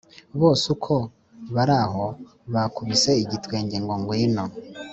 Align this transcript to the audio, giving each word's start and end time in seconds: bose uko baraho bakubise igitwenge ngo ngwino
bose 0.39 0.63
uko 0.75 0.93
baraho 1.55 2.03
bakubise 2.53 3.11
igitwenge 3.23 3.75
ngo 3.83 3.93
ngwino 3.99 4.45